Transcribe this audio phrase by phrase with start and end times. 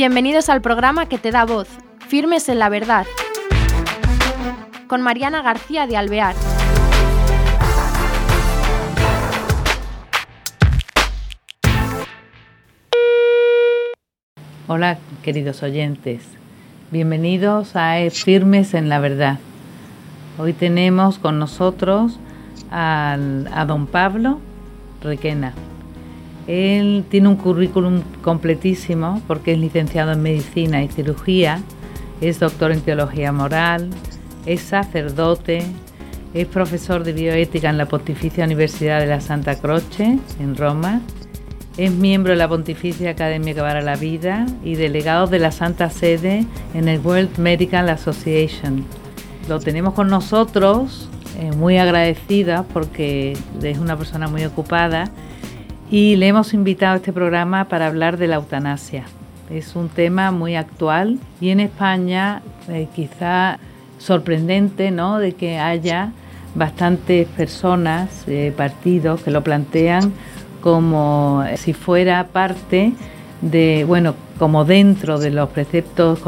[0.00, 1.68] Bienvenidos al programa que te da voz,
[2.08, 3.04] Firmes en la Verdad,
[4.86, 6.34] con Mariana García de Alvear.
[14.68, 16.26] Hola, queridos oyentes.
[16.90, 19.38] Bienvenidos a Firmes en la Verdad.
[20.38, 22.18] Hoy tenemos con nosotros
[22.70, 23.18] a
[23.68, 24.40] don Pablo
[25.02, 25.52] Requena.
[26.50, 31.62] Él tiene un currículum completísimo porque es licenciado en medicina y cirugía,
[32.20, 33.88] es doctor en teología moral,
[34.46, 35.62] es sacerdote,
[36.34, 41.02] es profesor de bioética en la Pontificia Universidad de la Santa Croce en Roma,
[41.76, 46.46] es miembro de la Pontificia Academia para la Vida y delegado de la Santa Sede
[46.74, 48.84] en el World Medical Association.
[49.48, 55.12] Lo tenemos con nosotros, eh, muy agradecida porque es una persona muy ocupada
[55.90, 59.04] y le hemos invitado a este programa para hablar de la eutanasia.
[59.50, 63.58] Es un tema muy actual y en España eh, quizá
[63.98, 65.18] sorprendente ¿no?
[65.18, 66.12] de que haya
[66.54, 70.12] bastantes personas, eh, partidos que lo plantean
[70.60, 72.92] como si fuera parte
[73.40, 76.20] de, bueno, como dentro de los preceptos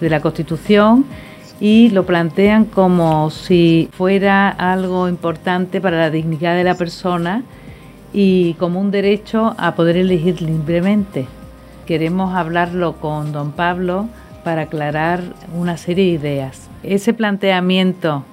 [0.00, 1.04] de la Constitución
[1.60, 7.42] y lo plantean como si fuera algo importante para la dignidad de la persona
[8.12, 11.26] y como un derecho a poder elegir libremente.
[11.86, 14.08] Queremos hablarlo con don Pablo
[14.44, 15.20] para aclarar
[15.54, 16.70] una serie de ideas.
[16.82, 18.24] Ese planteamiento,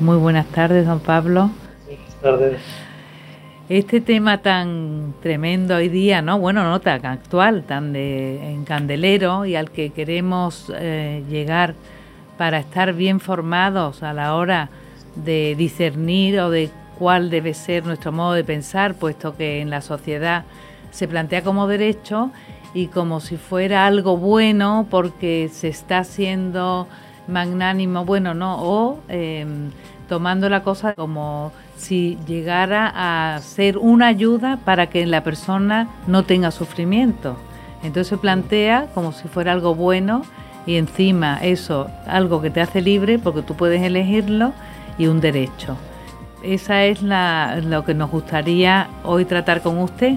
[0.00, 1.50] muy buenas tardes, don Pablo.
[1.86, 2.60] Buenas tardes.
[3.68, 6.40] Este tema tan tremendo hoy día, ¿no?
[6.40, 11.74] Bueno, no tan actual, tan de en candelero y al que queremos eh, llegar
[12.36, 14.70] para estar bien formados a la hora
[15.14, 19.80] de discernir o de cuál debe ser nuestro modo de pensar, puesto que en la
[19.80, 20.44] sociedad
[20.90, 22.30] se plantea como derecho
[22.74, 26.86] y como si fuera algo bueno porque se está haciendo
[27.26, 29.70] magnánimo, bueno, no, o em,
[30.10, 36.24] tomando la cosa como si llegara a ser una ayuda para que la persona no
[36.24, 37.38] tenga sufrimiento.
[37.82, 40.20] Entonces se plantea como si fuera algo bueno
[40.66, 44.52] y encima eso, algo que te hace libre porque tú puedes elegirlo
[44.98, 45.78] y un derecho.
[46.42, 50.14] Esa es la, lo que nos gustaría hoy tratar con usted.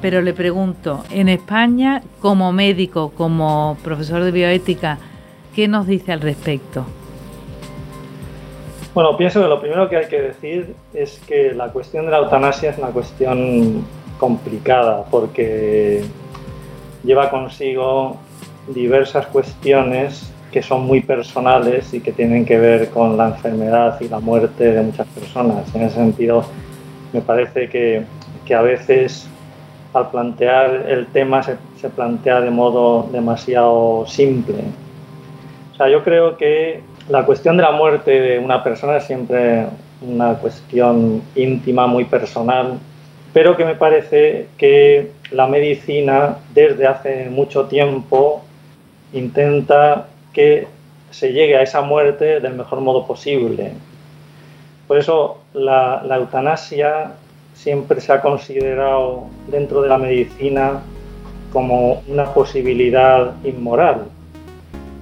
[0.00, 4.98] Pero le pregunto, en España, como médico, como profesor de bioética,
[5.54, 6.84] ¿qué nos dice al respecto?
[8.94, 12.18] Bueno, pienso que lo primero que hay que decir es que la cuestión de la
[12.18, 13.84] eutanasia es una cuestión
[14.18, 16.04] complicada porque
[17.04, 18.16] lleva consigo
[18.68, 24.08] diversas cuestiones que son muy personales y que tienen que ver con la enfermedad y
[24.08, 25.72] la muerte de muchas personas.
[25.72, 26.44] En ese sentido,
[27.12, 28.02] me parece que,
[28.44, 29.28] que a veces
[29.94, 34.56] al plantear el tema se, se, plantea de modo demasiado simple.
[35.74, 39.66] O sea, yo creo que la cuestión de la muerte de una persona es siempre
[40.02, 42.80] una cuestión íntima, muy personal,
[43.32, 48.42] pero que me parece que la medicina desde hace mucho tiempo
[49.12, 50.66] intenta que
[51.10, 53.72] se llegue a esa muerte del mejor modo posible.
[54.86, 57.12] Por eso la, la eutanasia
[57.54, 60.82] siempre se ha considerado dentro de la medicina
[61.52, 64.04] como una posibilidad inmoral.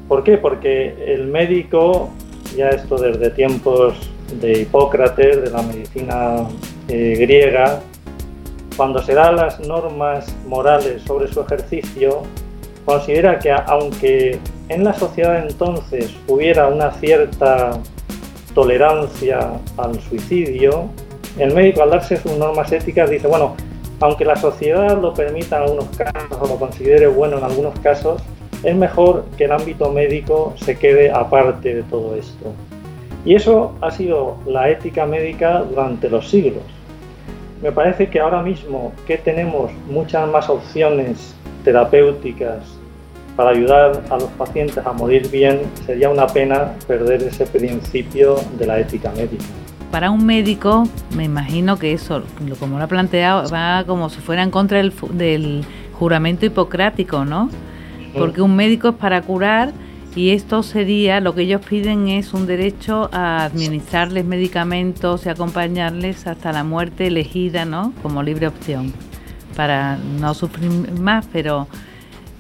[0.09, 0.39] ¿Por qué?
[0.39, 2.11] Porque el médico,
[2.57, 4.11] ya esto desde tiempos
[4.41, 6.49] de Hipócrates, de la medicina
[6.89, 7.81] eh, griega,
[8.77, 12.23] cuando se dan las normas morales sobre su ejercicio,
[12.85, 14.39] considera que aunque
[14.69, 17.79] en la sociedad entonces hubiera una cierta
[18.55, 20.89] tolerancia al suicidio,
[21.39, 23.55] el médico al darse sus normas éticas dice, bueno,
[24.01, 28.23] aunque la sociedad lo permita en algunos casos o lo considere bueno en algunos casos,
[28.63, 32.53] es mejor que el ámbito médico se quede aparte de todo esto.
[33.25, 36.63] Y eso ha sido la ética médica durante los siglos.
[37.63, 41.35] Me parece que ahora mismo que tenemos muchas más opciones
[41.65, 42.76] terapéuticas
[43.37, 48.67] para ayudar a los pacientes a morir bien, sería una pena perder ese principio de
[48.67, 49.45] la ética médica.
[49.91, 52.23] Para un médico, me imagino que eso,
[52.59, 57.51] como lo ha planteado, va como si fuera en contra del, del juramento hipocrático, ¿no?
[58.15, 59.73] Porque un médico es para curar
[60.15, 66.27] y esto sería, lo que ellos piden es un derecho a administrarles medicamentos y acompañarles
[66.27, 67.93] hasta la muerte elegida, ¿no?
[68.03, 68.95] Como libre opción,
[69.55, 71.69] para no sufrir más, pero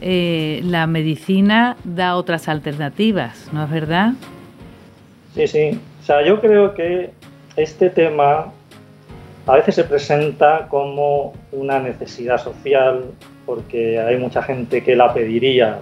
[0.00, 4.12] eh, la medicina da otras alternativas, ¿no es verdad?
[5.34, 5.81] Sí, sí.
[6.02, 7.10] O sea, yo creo que
[7.56, 8.52] este tema
[9.46, 13.04] a veces se presenta como una necesidad social
[13.46, 15.81] porque hay mucha gente que la pediría,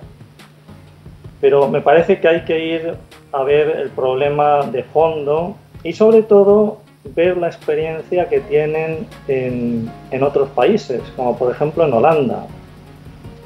[1.40, 2.94] pero me parece que hay que ir
[3.32, 6.81] a ver el problema de fondo y sobre todo
[7.14, 12.46] ver la experiencia que tienen en, en otros países, como por ejemplo en Holanda.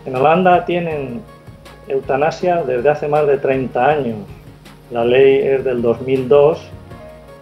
[0.08, 1.20] En Holanda tienen
[1.86, 4.16] eutanasia desde hace más de 30 años.
[4.90, 6.66] La ley es del 2002,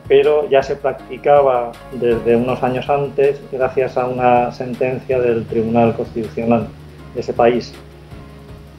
[0.09, 6.67] pero ya se practicaba desde unos años antes gracias a una sentencia del Tribunal Constitucional
[7.15, 7.73] de ese país.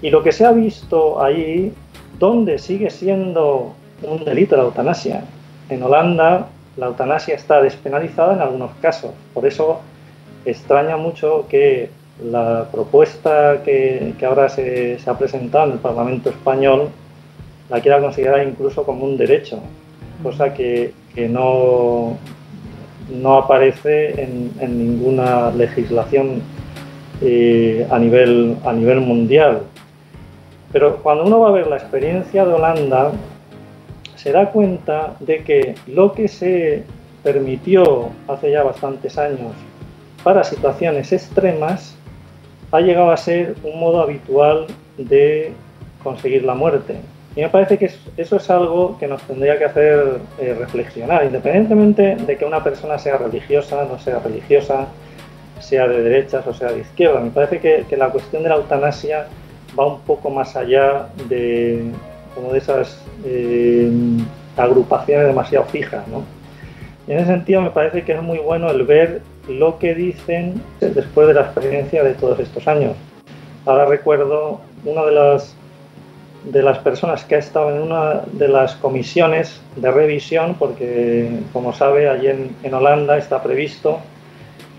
[0.02, 1.72] Y lo que se ha visto ahí,
[2.20, 3.72] donde sigue siendo
[4.04, 5.24] un delito la eutanasia.
[5.70, 9.12] En Holanda la eutanasia está despenalizada en algunos casos.
[9.34, 9.80] Por eso
[10.44, 11.90] extraña mucho que
[12.24, 16.90] la propuesta que, ahora se, ha presentado en el Parlamento español
[17.70, 19.60] la quiera considerar incluso como un derecho,
[20.24, 20.94] cosa que,
[21.30, 22.18] no,
[23.10, 26.42] no aparece en, ninguna legislación
[27.22, 29.64] eh, a, nivel, a nivel mundial.
[30.72, 33.12] Pero cuando uno va a ver la experiencia de Holanda,
[34.16, 36.84] se da cuenta de que lo que se
[37.24, 39.52] permitió hace ya bastantes años
[40.24, 41.97] para situaciones extremas
[42.72, 44.68] ha llegado a ser un modo habitual
[44.98, 45.54] de
[46.04, 46.96] conseguir la muerte.
[47.36, 52.16] Y me parece que eso es algo que nos tendría que hacer eh, reflexionar, independientemente
[52.16, 54.88] de que una persona sea religiosa, no sea religiosa,
[55.60, 57.20] sea de derechas o sea de izquierda.
[57.20, 59.28] Me parece que, la cuestión de la eutanasia
[59.80, 61.92] va un poco más allá de,
[62.34, 63.92] como de esas eh,
[64.58, 66.08] agrupaciones demasiado fijas.
[66.08, 66.24] ¿no?
[67.08, 70.62] Y en ese sentido me parece que es muy bueno el ver lo que dicen
[70.80, 72.96] después de la experiencia de todos estos años.
[73.66, 75.56] Ahora recuerdo una de las,
[76.46, 81.74] de las personas que ha estado en una de las comisiones de revisión, porque como
[81.74, 84.00] sabe, allí en, en Holanda está previsto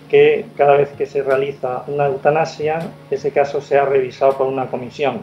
[0.09, 2.81] que cada vez que se realiza una eutanasia,
[3.11, 5.21] ese caso sea revisado por una comisión.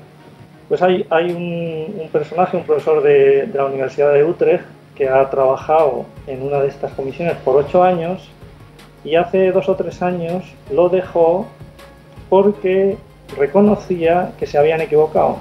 [0.70, 4.64] Pues hay, hay un, personaje, un profesor de, de, la Universidad de Utrecht,
[4.96, 8.30] que ha trabajado en una de estas comisiones por ocho años
[9.06, 11.46] y hace dos o tres años lo dejó
[12.30, 12.98] porque
[13.38, 15.38] reconocía que se habían equivocado,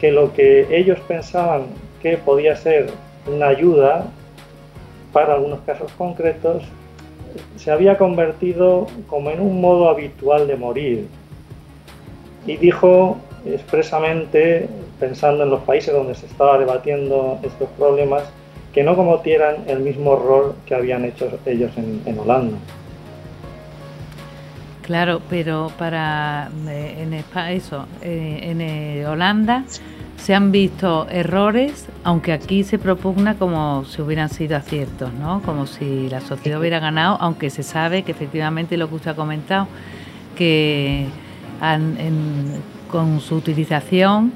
[0.00, 1.66] que lo que ellos pensaban
[2.02, 2.90] que podía ser
[3.26, 4.06] una ayuda
[5.12, 6.64] para algunos casos concretos
[7.56, 11.08] se había convertido como en un modo habitual de morir.
[12.46, 13.16] Y dijo
[13.46, 14.68] expresamente,
[15.00, 18.24] pensando en los países donde se estaba debatiendo estos problemas,
[18.74, 22.58] que no cometieran el mismo error que habían hecho ellos en, Holanda.
[24.82, 27.14] Claro, pero para eh, en
[27.54, 29.64] eso, eh, en eh, Holanda
[30.16, 35.40] se han visto errores, aunque aquí se propugna como si hubieran sido aciertos, ¿no?
[35.42, 39.16] Como si la sociedad hubiera ganado, aunque se sabe que efectivamente lo que usted ha
[39.16, 39.68] comentado,
[40.36, 41.06] que
[42.90, 44.32] con su utilización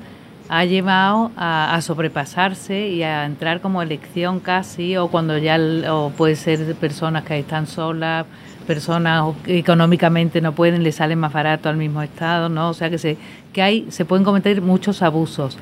[0.48, 5.58] ha llevado a, sobrepasarse y a entrar como elección casi, o cuando ya
[5.90, 8.24] o puede ser personas que están solas,
[8.66, 12.70] personas que económicamente no pueden, le salen más barato al mismo Estado, ¿no?
[12.70, 13.18] O sea que se,
[13.52, 15.58] que hay, se pueden cometer muchos abusos.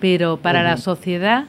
[0.00, 1.44] Pero para la sociedad,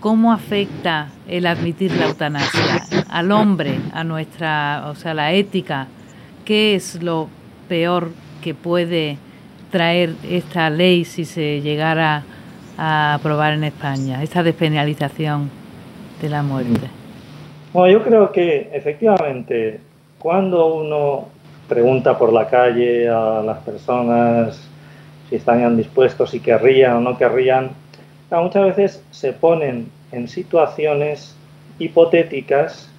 [0.00, 5.88] ¿cómo afecta el admitir la eutanasia al hombre, a nuestra, o sea, la ética?
[6.46, 7.28] ¿Qué es lo
[7.68, 8.10] peor
[8.42, 9.18] que puede
[9.70, 12.24] traer esta ley si se llegara
[12.82, 15.50] a aprobar en España, esta despenalización
[16.22, 16.88] de la muerte?
[17.74, 19.80] Bueno, yo creo que efectivamente
[20.18, 21.26] cuando uno
[21.68, 24.66] pregunta por la calle a las personas
[25.28, 27.70] si estarían dispuestos, si querrían o no querrían,
[28.30, 31.36] muchas veces se ponen en situaciones
[31.78, 32.90] hipotéticas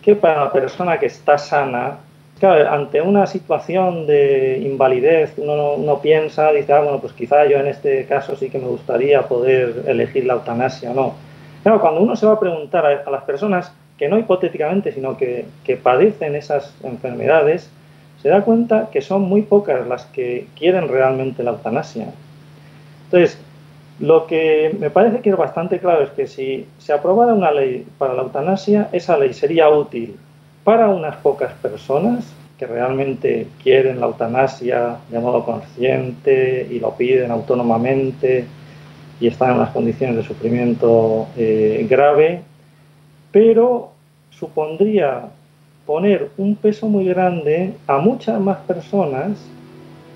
[0.00, 1.98] que para la persona que está sana
[2.38, 7.58] Claro, ante una situación de invalidez, uno, no piensa, dice, ah, bueno, pues quizá yo
[7.58, 11.14] en este caso sí que me gustaría poder elegir la eutanasia o no.
[11.62, 15.46] Claro, cuando uno se va a preguntar a, las personas que no hipotéticamente, sino que,
[15.64, 17.70] que, padecen esas enfermedades,
[18.20, 22.08] se da cuenta que son muy pocas las que quieren realmente la eutanasia.
[23.04, 23.40] Entonces,
[23.98, 27.86] lo que me parece que es bastante claro es que si se aprobara una ley
[27.96, 30.16] para la eutanasia, esa ley sería útil
[30.66, 32.24] para unas pocas personas
[32.58, 38.46] que realmente quieren la eutanasia de modo consciente y lo piden autónomamente
[39.20, 42.42] y están en unas condiciones de sufrimiento eh, grave,
[43.30, 43.92] pero
[44.30, 45.26] supondría
[45.86, 49.38] poner un peso muy grande a muchas más personas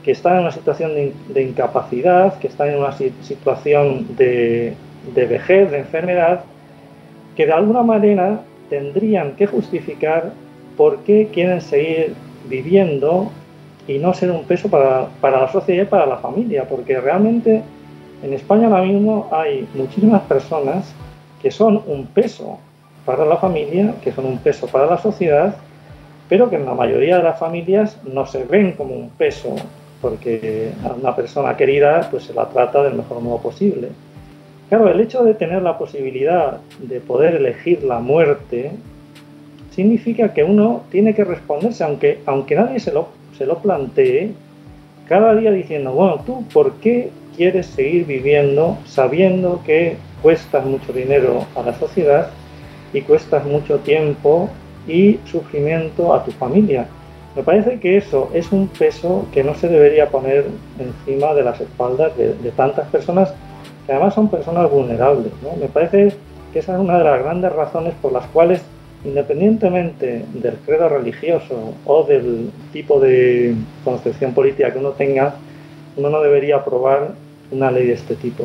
[0.02, 4.74] que están en una situación de, incapacidad, que están en una situación de,
[5.14, 6.40] de vejez, de enfermedad,
[7.36, 8.40] que de alguna manera
[8.70, 10.32] tendrían que justificar
[10.76, 12.14] por qué quieren seguir
[12.48, 13.30] viviendo
[13.86, 17.62] y no ser un peso para, para la sociedad y para la familia, porque realmente
[18.22, 20.94] en España ahora mismo hay muchísimas personas
[21.42, 22.58] que son un peso
[23.04, 25.56] para la familia, que son un peso para la sociedad,
[26.28, 29.56] pero que en la mayoría de las familias no se ven como un peso,
[30.00, 33.88] porque a una persona querida pues se la trata del mejor modo posible.
[34.70, 38.70] Claro, el hecho de tener la posibilidad de poder elegir la muerte
[39.72, 44.30] significa que uno tiene que responderse, aunque, aunque nadie se lo, se lo plantee,
[45.08, 51.46] cada día diciendo, bueno, tú, ¿por qué quieres seguir viviendo sabiendo que cuestas mucho dinero
[51.56, 52.30] a la sociedad
[52.92, 54.50] y cuestas mucho tiempo
[54.86, 56.86] y sufrimiento a tu familia.
[57.36, 60.46] Me parece que eso es un peso que no se debería poner
[60.78, 63.32] encima de las espaldas de, tantas personas
[63.90, 65.32] que además son personas vulnerables.
[65.58, 66.14] Me parece
[66.52, 68.62] que esa es una de las grandes razones por las cuales,
[69.04, 75.34] independientemente del credo religioso o del tipo de concepción política que uno tenga,
[75.96, 77.14] uno no debería aprobar
[77.50, 78.44] una ley de este tipo.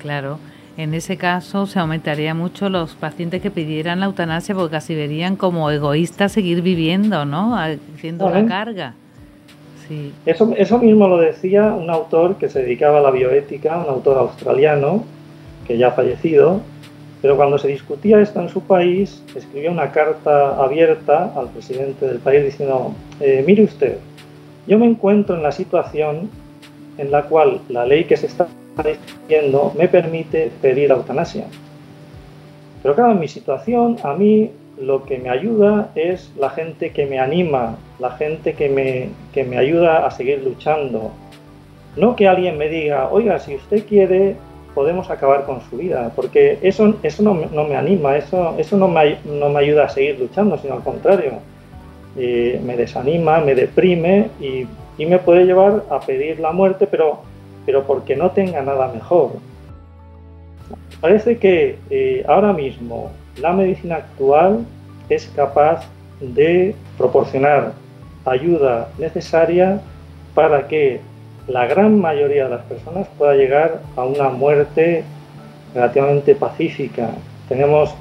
[0.00, 0.40] Claro,
[0.76, 5.36] en ese caso se aumentaría mucho los pacientes que pidieran la eutanasia porque casi verían
[5.36, 7.56] como egoístas seguir viviendo, ¿no?
[7.56, 8.94] Haciendo la carga.
[10.26, 14.18] Eso, eso mismo lo decía un autor que se dedicaba a la bioética, un autor
[14.18, 15.04] australiano
[15.66, 16.60] que ya ha fallecido,
[17.20, 22.18] pero cuando se discutía esto en su país, escribió una carta abierta al presidente del
[22.18, 23.98] país diciendo, eh, mire usted,
[24.66, 26.30] yo me encuentro en la situación
[26.98, 28.48] en la cual la ley que se está
[28.84, 31.44] diciendo me permite pedir eutanasia.
[32.82, 37.06] Pero claro, en mi situación, a mí lo que me ayuda es la gente que
[37.06, 41.10] me anima, la gente que me, que me ayuda a seguir luchando.
[41.96, 44.36] No que alguien me diga, oiga, si usted quiere,
[44.74, 48.88] podemos acabar con su vida, porque eso, eso no, no me anima, eso, eso no,
[48.88, 51.32] me, no me ayuda a seguir luchando, sino al contrario,
[52.16, 57.30] eh, me desanima, me deprime y, y me puede llevar a pedir la muerte, pero
[57.64, 59.32] pero porque no tenga nada mejor.
[61.00, 64.64] Parece que eh, ahora mismo la medicina actual
[65.08, 65.86] es capaz
[66.20, 67.72] de proporcionar
[68.24, 69.80] ayuda necesaria
[70.34, 71.00] para que
[71.46, 75.04] la gran mayoría de las personas pueda llegar a una muerte
[75.74, 77.10] relativamente pacífica.
[77.48, 77.94] Tenemos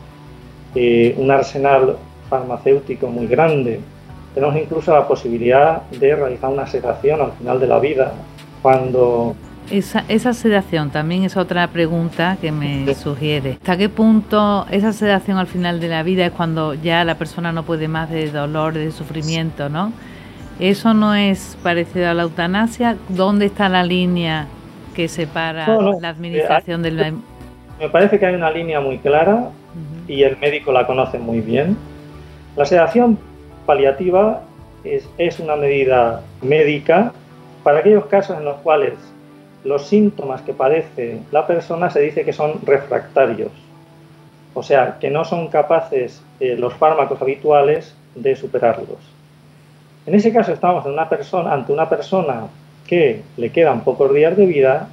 [0.76, 1.98] eh, un arsenal
[2.30, 3.80] farmacéutico muy grande.
[4.34, 8.14] Tenemos incluso la posibilidad de realizar una sedación al final de la vida.
[8.62, 9.36] Cuando
[9.72, 13.52] esa, esa sedación también es otra pregunta que me sugiere.
[13.54, 17.52] ¿Hasta qué punto esa sedación al final de la vida es cuando ya la persona
[17.52, 19.92] no puede más de dolor, de sufrimiento, ¿no?
[20.60, 22.98] ¿Eso no es parecido a la eutanasia?
[23.10, 24.48] ¿Dónde está la línea
[24.96, 25.68] que separa
[26.00, 27.12] la administración de la...
[27.80, 29.50] Me parece que hay una línea muy clara
[30.08, 31.78] y el médico la conoce muy bien.
[32.56, 33.18] La sedación
[33.66, 34.44] paliativa
[34.84, 37.14] es, es una medida médica
[37.64, 38.94] para aquellos casos en los cuales
[39.64, 43.52] los síntomas que padece la persona se dice que son refractarios,
[44.54, 49.00] o sea, que no son capaces eh, los fármacos habituales de superarlos.
[50.06, 52.48] En ese caso estamos una persona, ante una persona
[52.88, 54.90] que le quedan pocos días de vida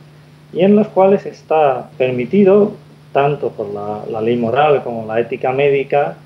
[0.53, 2.73] y en los cuales está permitido,
[3.13, 6.17] tanto por la, la ley moral como la ética médica,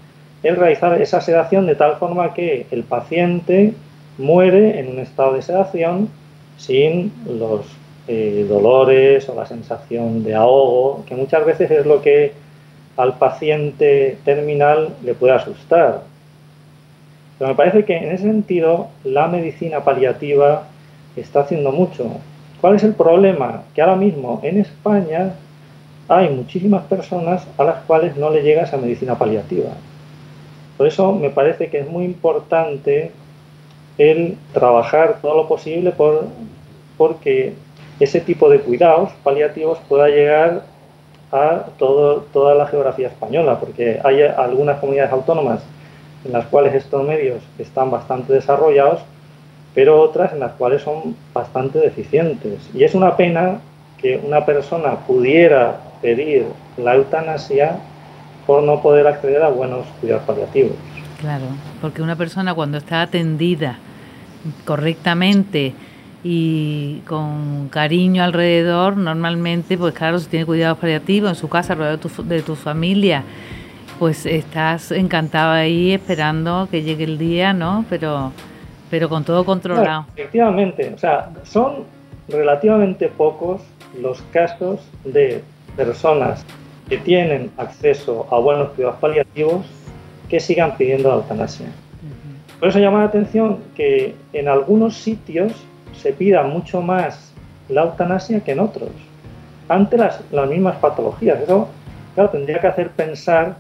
[0.43, 3.75] el realizar esa sedación de tal forma que el paciente
[4.19, 6.09] muere en un estado de sedación
[6.57, 7.65] sin los
[8.09, 12.33] eh, dolores o la sensación de ahogo, que muchas veces es lo que
[12.97, 16.03] al paciente terminal le puede asustar.
[17.39, 20.65] Pero me parece que en ese sentido la medicina paliativa
[21.17, 22.07] está haciendo mucho.
[22.61, 23.63] ¿Cuál es el problema?
[23.75, 25.35] Que ahora mismo en España
[26.09, 29.71] hay muchísimas personas a las cuales no le llega esa medicina paliativa.
[30.77, 33.13] Por eso me parece que es muy importante
[33.99, 36.27] el trabajar todo lo posible por,
[36.97, 37.55] porque
[38.01, 40.63] ese tipo de cuidados paliativos pueda llegar
[41.31, 45.61] a todo, toda la geografía española, porque hay algunas comunidades autónomas
[46.25, 49.01] en las cuales estos medios están bastante desarrollados,
[49.75, 52.59] pero otras en las cuales son bastante deficientes.
[52.75, 53.61] Y es una pena
[53.99, 56.45] que una persona pudiera pedir
[56.77, 57.79] la eutanasia
[58.47, 60.73] por no poder acceder a buenos cuidados paliativos.
[61.21, 61.45] Claro,
[61.81, 63.79] porque una persona cuando está atendida
[64.65, 65.73] correctamente,
[66.25, 71.99] y con cariño alrededor, normalmente, pues claro, si tiene cuidados paliativos en su casa, alrededor
[71.99, 73.25] de tu, de tu familia,
[73.99, 77.85] pues estás encantado ahí esperando que llegue el día, ¿no?
[77.91, 78.33] Pero,
[78.91, 80.07] pero con todo controlado.
[80.17, 81.85] efectivamente, o sea, son
[82.29, 83.63] relativamente pocos
[84.01, 85.43] los casos de
[85.77, 86.45] personas
[86.89, 89.67] que tienen acceso a buenos cuidados paliativos
[90.29, 91.67] que sigan pidiendo la eutanasia.
[92.59, 95.53] Por eso llama la atención que en algunos sitios
[96.03, 97.33] se pida mucho más
[97.69, 98.91] la eutanasia que en otros,
[99.69, 101.41] ante las, las mismas patologías.
[101.41, 101.69] Eso,
[102.33, 103.57] tendría que hacer pensar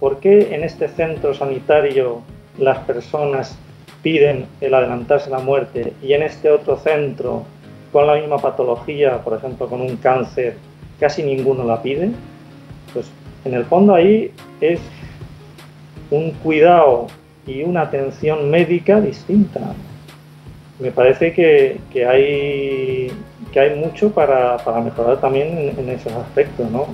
[0.00, 2.20] por qué en este centro sanitario
[2.58, 3.56] las personas
[4.02, 7.44] piden el adelantarse la muerte y en este otro centro
[7.92, 10.56] con la misma patología, por ejemplo con un cáncer,
[10.98, 12.10] casi ninguno la pide.
[12.92, 13.06] Pues
[13.44, 14.80] en el fondo ahí es
[16.10, 17.06] un cuidado
[17.46, 19.60] y una atención médica distinta.
[20.78, 23.12] Me parece que, hay,
[23.52, 26.68] que hay mucho para, mejorar también en, esos aspectos.
[26.70, 26.86] ¿no?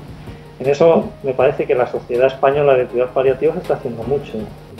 [0.58, 4.32] En eso me parece que la Sociedad Española de Cuidados Paliativos está haciendo mucho.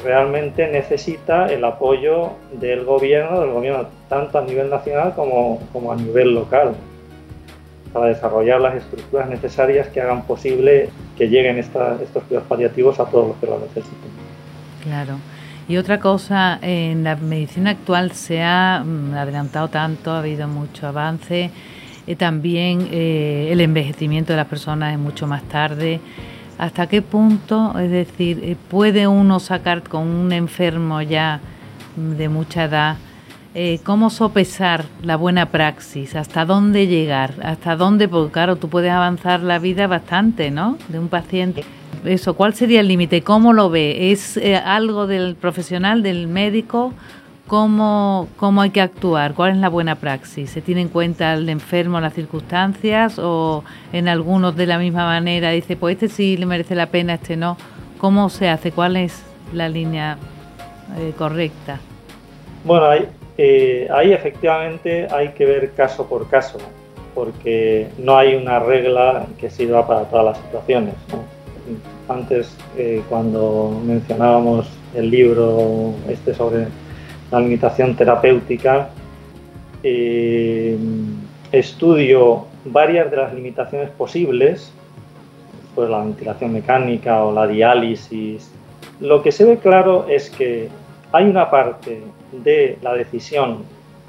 [0.04, 5.97] Realmente necesita el apoyo del gobierno, del gobierno tanto a nivel nacional como, como a
[5.97, 6.75] nivel local,
[7.92, 13.28] para desarrollar las estructuras necesarias que hagan posible que lleguen estos cuidados paliativos a todos
[13.28, 14.11] los que lo necesiten.
[14.83, 15.16] Claro.
[15.71, 20.89] Y otra cosa, en la medicina actual se ha mm, adelantado tanto, ha habido mucho
[20.89, 21.53] avance,
[22.09, 26.00] y también eh, el envejecimiento de las personas es mucho más tarde.
[26.59, 31.39] ¿Hasta qué punto, es decir, eh, puede uno sacar con un enfermo ya
[31.95, 32.97] de mucha edad,
[33.55, 36.17] eh, cómo sopesar la buena praxis?
[36.17, 37.35] ¿Hasta dónde llegar?
[37.45, 38.09] ¿Hasta dónde?
[38.09, 40.79] Porque claro, tú puedes avanzar la vida bastante, ¿no?
[40.89, 41.62] De un paciente
[42.04, 43.23] eso, ¿cuál sería el límite?
[43.23, 44.12] ¿Cómo lo ve?
[44.12, 46.92] ¿Es eh, algo del profesional, del médico?
[47.47, 49.35] ¿Cómo, ¿Cómo hay que actuar?
[49.35, 50.50] ¿Cuál es la buena praxis?
[50.50, 53.18] ¿Se tiene en cuenta el enfermo, las circunstancias?
[53.18, 57.14] ¿O en algunos de la misma manera dice, pues este sí le merece la pena,
[57.14, 57.56] este no?
[57.99, 58.70] ¿Cómo se hace?
[58.70, 60.16] ¿Cuál es la línea
[60.97, 61.80] eh, correcta?
[62.64, 66.59] Bueno, ahí, eh, ahí efectivamente hay que ver caso por caso,
[67.14, 70.94] porque no hay una regla que sirva para todas las situaciones.
[71.11, 71.39] ¿no?
[72.11, 76.67] Antes eh, cuando mencionábamos el libro este sobre
[77.31, 78.90] la limitación terapéutica,
[79.82, 80.76] eh,
[81.52, 84.73] estudio varias de las limitaciones posibles,
[85.75, 88.50] pues la ventilación mecánica o la diálisis.
[89.00, 90.69] Lo que se ve claro es que
[91.13, 93.58] hay una parte de la decisión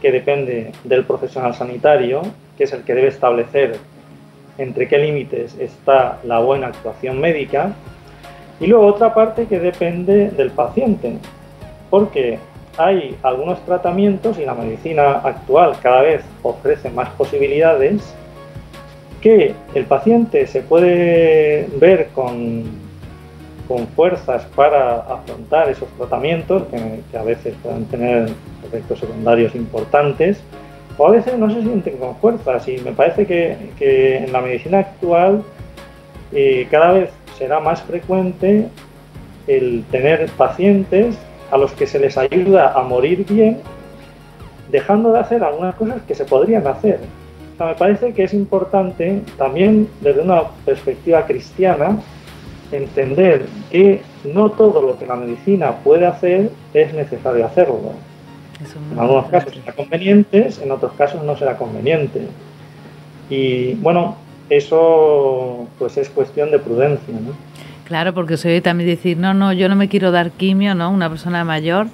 [0.01, 2.23] que depende del profesional sanitario,
[2.57, 3.77] que es el que debe establecer
[4.57, 7.73] entre qué límites está la buena actuación médica
[8.61, 11.17] y luego otra parte que depende del paciente,
[11.89, 12.39] porque
[12.77, 18.01] hay algunos tratamientos y la medicina actual cada vez ofrece más posibilidades
[19.19, 22.63] que el paciente se puede ver con,
[23.67, 26.63] con fuerzas para afrontar esos tratamientos
[27.11, 28.29] que a veces pueden tener
[28.65, 30.41] efectos secundarios importantes
[30.97, 32.67] o a veces no se sienten con fuerzas.
[32.67, 35.43] Y me parece que, en la medicina actual
[36.33, 37.09] eh, cada vez
[37.41, 38.67] será más frecuente
[39.47, 41.17] el tener pacientes
[41.49, 43.57] a los que se les ayuda a morir bien
[44.69, 46.99] dejando de hacer algunas cosas que se podrían hacer.
[47.57, 51.97] me parece que es importante también desde una perspectiva cristiana
[52.71, 57.93] entender que no todo lo que la medicina puede hacer es necesario hacerlo
[58.91, 62.21] en algunos casos será conveniente, en otros casos no será conveniente.
[63.31, 64.17] Y bueno,
[64.51, 67.33] eso pues es cuestión de prudencia, ¿no?
[67.85, 70.91] Claro, porque se oye también decir, no, no, yo no me quiero dar quimio, ¿no?
[70.91, 71.87] Una persona mayor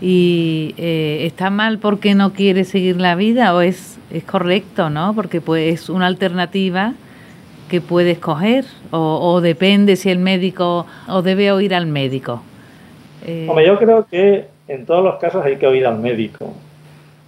[0.00, 5.14] y eh, está mal porque no quiere seguir la vida o es, es correcto, ¿no?
[5.14, 6.94] Porque pues es una alternativa
[7.68, 12.42] que puede escoger o, o depende si el médico o debe oír al médico.
[13.26, 16.52] Eh, Hombre, yo creo que en todos los casos hay que oír al médico.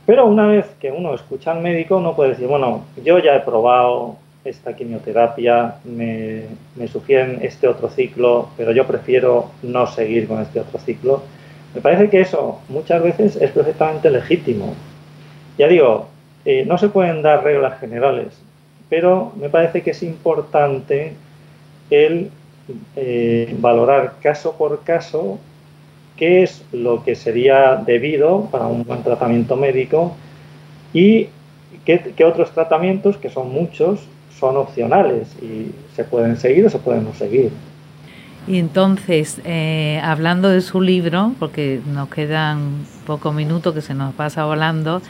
[0.07, 3.41] Pero una vez que uno escucha al médico, uno puede decir, bueno, yo ya he
[3.41, 6.47] probado esta quimioterapia, me,
[6.93, 11.23] sugieren este otro ciclo, pero yo prefiero no seguir con este otro ciclo.
[11.75, 14.75] Me parece que eso muchas veces es perfectamente legítimo.
[15.59, 16.09] Ya digo,
[16.45, 18.39] eh, no se pueden dar reglas generales,
[18.89, 21.15] pero me parece que es importante
[21.91, 22.31] el
[22.97, 25.39] eh, valorar caso por caso
[26.17, 30.15] qué es lo que sería debido para un buen tratamiento médico
[30.93, 31.29] y
[31.85, 34.07] qué, otros tratamientos, que son muchos,
[34.39, 37.51] son opcionales y se pueden seguir o se pueden no seguir.
[38.47, 44.15] Y entonces, eh, hablando de su libro, porque nos quedan pocos minutos que se nos
[44.15, 45.01] pasa volando,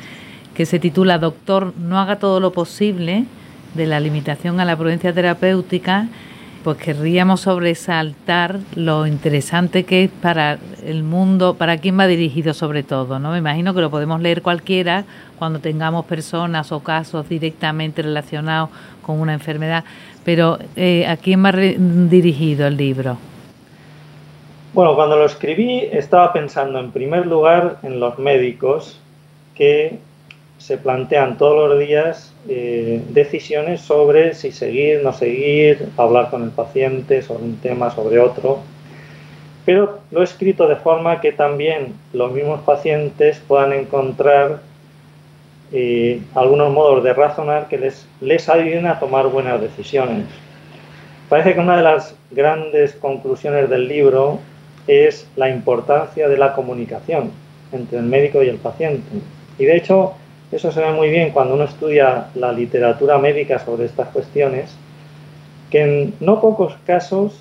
[0.55, 3.25] que se titula Doctor, no haga todo lo posible
[3.75, 6.07] de la limitación a la prudencia terapéutica,
[6.63, 12.83] pues querríamos sobresaltar lo interesante que es para el mundo, para quién va dirigido sobre
[12.83, 13.33] todo, ¿no?
[13.33, 15.05] Me imagino que lo podemos leer cualquiera
[15.39, 18.71] cuando tengamos personas o casos directamente relacionados
[19.05, 19.85] con una enfermedad,
[20.25, 23.19] pero eh, ¿a quién va dirigido el libro?
[24.73, 28.99] Bueno, cuando lo escribí estaba pensando en primer lugar en los médicos
[29.55, 29.99] que
[30.59, 36.51] se plantean todos los días eh, decisiones sobre si seguir, no seguir, hablar con el
[36.51, 38.61] paciente sobre un tema, sobre otro.
[39.65, 44.61] Pero lo he escrito de forma que también los mismos pacientes puedan encontrar
[45.73, 50.27] eh, algunos modos de razonar que les, les ayuden a tomar buenas decisiones.
[51.29, 54.41] Parece que una de las grandes conclusiones del libro
[54.87, 57.31] es la importancia de la comunicación
[57.73, 59.09] entre el médico y el paciente.
[59.59, 60.15] Y de hecho,
[60.53, 64.77] eso se ve muy bien cuando uno estudia la literatura médica sobre estas cuestiones,
[65.71, 67.41] que en no pocos casos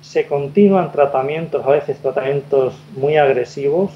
[0.00, 3.90] se continúan tratamientos, a veces tratamientos muy agresivos,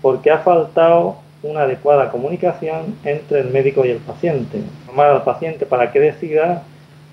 [0.00, 4.60] porque ha faltado una adecuada comunicación entre el médico y el paciente.
[4.86, 6.62] Formar al paciente para que decida,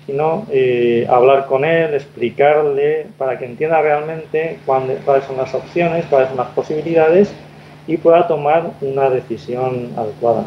[0.06, 6.28] sino eh, hablar con él, explicarle, para que entienda realmente cuáles son las opciones, cuáles
[6.28, 7.32] son las posibilidades
[7.86, 10.44] y pueda tomar una decisión adecuada.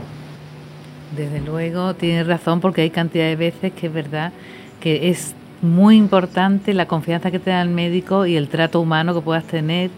[1.15, 4.31] Desde luego, tiene razón porque hay cantidad de veces que es verdad
[4.79, 9.21] que es muy importante la confianza que te el médico y el trato humano que
[9.21, 9.89] puedas tener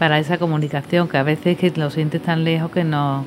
[0.00, 3.26] para esa comunicación, que a veces que lo sientes tan lejos que no,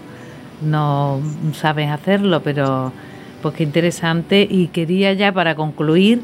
[0.64, 1.22] no
[1.54, 2.92] sabes hacerlo, pero
[3.44, 6.20] pues qué interesante y quería ya para concluir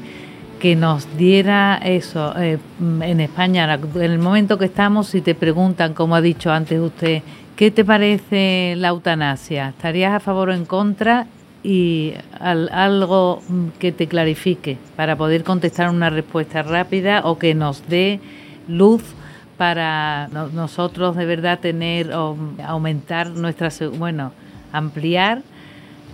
[0.59, 5.93] que nos diera eso eh, en España, en el momento que estamos, si te preguntan,
[5.93, 7.21] como ha dicho antes usted,
[7.55, 9.69] ¿qué te parece la eutanasia?
[9.69, 11.27] ¿Estarías a favor o en contra?
[11.62, 13.43] Y algo
[13.77, 18.19] que te clarifique para poder contestar una respuesta rápida o que nos dé
[18.67, 19.03] luz
[19.60, 23.67] para nosotros de verdad tener o aumentar nuestra,
[23.98, 24.32] bueno,
[24.72, 25.41] ampliar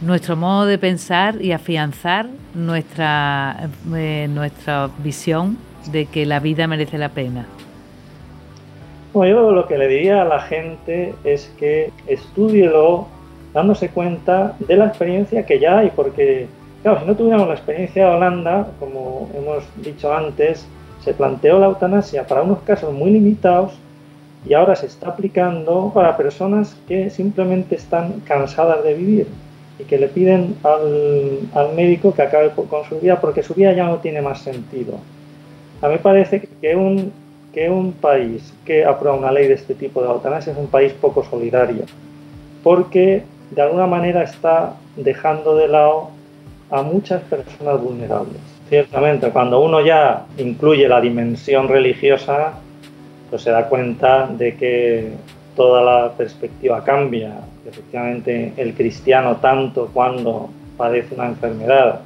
[0.02, 5.60] nuestro modo de pensar y afianzar nuestra, eh, nuestra visión
[5.92, 7.46] de que la vida merece la pena.
[9.14, 13.08] Bueno, yo lo que le diría a la gente es que estudielo
[13.54, 16.48] dándose cuenta de la experiencia que ya hay, porque,
[16.82, 20.68] claro, si no tuviéramos la experiencia de Holanda, como hemos dicho antes,
[21.06, 23.74] se planteó la eutanasia para unos casos muy limitados
[24.44, 29.28] y ahora se está aplicando para personas que simplemente están cansadas de vivir
[29.78, 33.86] y que le piden al, médico que acabe con su vida porque su vida ya
[33.86, 34.96] no tiene más sentido.
[35.82, 37.12] A mí parece que un,
[37.54, 40.92] que un país que aprueba una ley de este tipo de eutanasia es un país
[40.94, 41.84] poco solidario,
[42.64, 46.10] porque de alguna manera está dejando de lado
[46.72, 48.55] a muchas personas vulnerables.
[48.70, 52.54] Ciertamente, cuando uno ya incluye la dimensión religiosa,
[53.30, 55.12] pues se da cuenta de que
[55.56, 57.34] toda la perspectiva cambia.
[57.68, 62.02] Efectivamente, el cristiano tanto cuando padece una enfermedad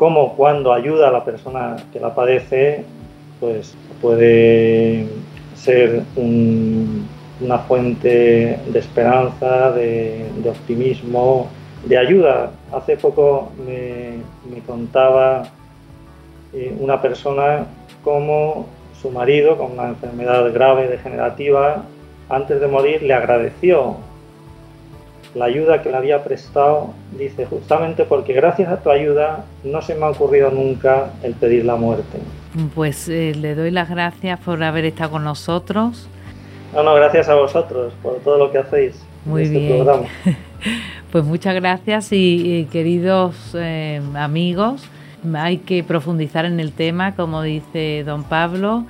[0.00, 2.84] como cuando ayuda a la persona que la padece,
[3.38, 5.06] pues puede
[5.54, 11.50] ser una fuente de esperanza, de, optimismo,
[11.84, 12.52] de ayuda.
[12.72, 14.18] Hace poco me,
[14.66, 15.44] contaba
[16.52, 17.66] eh, una persona
[18.02, 18.66] cómo
[19.00, 21.84] su marido, con una enfermedad grave degenerativa,
[22.28, 23.96] antes de morir le agradeció
[25.34, 29.94] la ayuda que le había prestado, dice, justamente porque gracias a tu ayuda no se
[29.94, 32.18] me ha ocurrido nunca el pedir la muerte.
[32.74, 36.08] Pues eh, le doy las gracias por haber estado con nosotros.
[36.74, 39.84] No, no, gracias a vosotros por todo lo que hacéis Muy en este bien.
[39.84, 40.08] programa.
[41.12, 44.82] pues muchas gracias y, queridos eh, amigos,
[45.34, 48.86] hay que profundizar en el tema, como dice don Pablo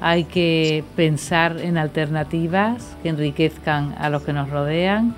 [0.00, 5.14] hay que pensar en alternativas que enriquezcan a los que nos rodean,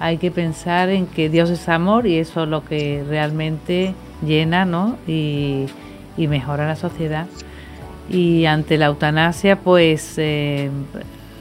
[0.00, 4.64] hay que pensar en que Dios es amor y eso es lo que realmente llena
[4.64, 4.98] ¿no?
[5.06, 5.66] y,
[6.16, 7.26] mejora la sociedad.
[8.10, 10.70] Y ante la eutanasia, pues eh,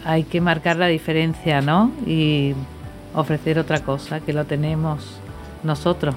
[0.06, 1.92] hay que marcar la diferencia ¿no?
[3.14, 5.20] Ofrecer otra cosa, que lo tenemos
[5.64, 6.16] nosotros.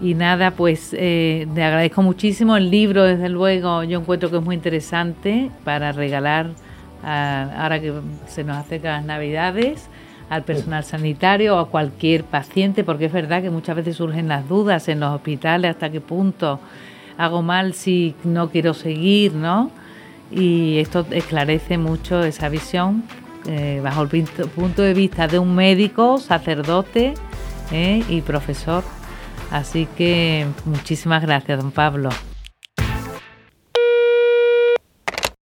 [0.00, 2.56] Y nada, pues eh, te agradezco muchísimo.
[2.56, 6.50] El libro, desde luego, yo encuentro que es muy interesante para regalar,
[7.02, 7.92] ahora que
[8.26, 9.88] se nos acercan las Navidades,
[10.28, 14.48] al personal sanitario o a cualquier paciente, porque es verdad que muchas veces surgen las
[14.48, 16.58] dudas en los hospitales, hasta qué punto
[17.16, 19.70] hago mal si no quiero seguir, ¿no?
[20.30, 23.04] Y esto esclarece mucho esa visión
[23.46, 27.14] eh, bajo el punto de vista de un médico, sacerdote
[27.72, 28.84] eh, y profesor
[29.50, 32.10] Así que muchísimas gracias, don Pablo.